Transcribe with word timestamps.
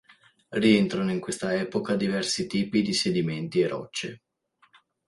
Rientrano 0.49 1.11
in 1.11 1.19
questa 1.19 1.53
epoca 1.53 1.95
diversi 1.95 2.47
tipi 2.47 2.81
di 2.81 2.91
sedimenti 2.91 3.59
e 3.61 3.67
rocce. 3.67 4.21